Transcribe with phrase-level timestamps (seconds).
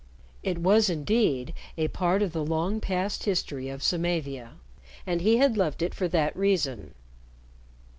[0.41, 4.53] It was, indeed, a part of the long past history of Samavia,
[5.05, 6.95] and he had loved it for that reason.